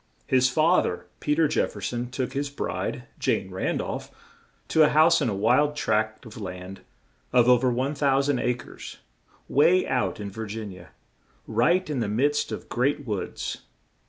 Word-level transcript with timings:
His 0.25 0.49
fa 0.49 0.81
ther, 0.81 1.05
Pe 1.19 1.35
ter 1.35 1.47
Jef 1.47 1.73
fer 1.73 1.79
son, 1.79 2.09
took 2.09 2.33
his 2.33 2.49
bride, 2.49 3.03
Jane 3.19 3.51
Ran 3.51 3.77
dolph, 3.77 4.09
to 4.69 4.81
a 4.81 4.89
house 4.89 5.21
on 5.21 5.29
a 5.29 5.35
wild 5.35 5.75
tract 5.75 6.25
of 6.25 6.41
land 6.41 6.81
of 7.31 7.47
o 7.47 7.55
ver 7.59 7.69
1,000 7.69 8.39
a 8.39 8.53
cres, 8.55 8.97
way 9.47 9.87
out 9.87 10.19
in 10.19 10.31
Vir 10.31 10.47
gin 10.47 10.71
ia, 10.71 10.89
right 11.45 11.87
in 11.87 11.99
the 11.99 12.07
midst 12.09 12.51
of 12.51 12.67
great 12.67 13.05
woods. 13.05 13.57